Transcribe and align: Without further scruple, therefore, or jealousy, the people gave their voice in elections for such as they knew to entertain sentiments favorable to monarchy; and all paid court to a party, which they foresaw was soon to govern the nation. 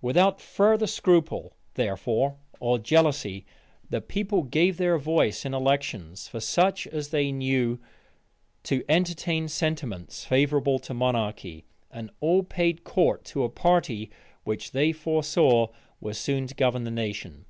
Without 0.00 0.40
further 0.40 0.86
scruple, 0.86 1.56
therefore, 1.74 2.36
or 2.60 2.78
jealousy, 2.78 3.44
the 3.88 4.00
people 4.00 4.44
gave 4.44 4.76
their 4.76 4.98
voice 4.98 5.44
in 5.44 5.52
elections 5.52 6.28
for 6.28 6.38
such 6.38 6.86
as 6.86 7.08
they 7.08 7.32
knew 7.32 7.80
to 8.62 8.84
entertain 8.88 9.48
sentiments 9.48 10.24
favorable 10.24 10.78
to 10.78 10.94
monarchy; 10.94 11.64
and 11.90 12.08
all 12.20 12.44
paid 12.44 12.84
court 12.84 13.24
to 13.24 13.42
a 13.42 13.48
party, 13.48 14.12
which 14.44 14.70
they 14.70 14.92
foresaw 14.92 15.66
was 16.00 16.16
soon 16.18 16.46
to 16.46 16.54
govern 16.54 16.84
the 16.84 16.90
nation. 16.92 17.44